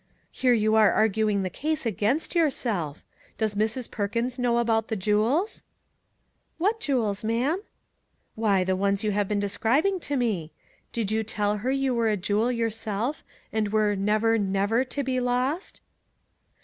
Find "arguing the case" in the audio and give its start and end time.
0.91-1.85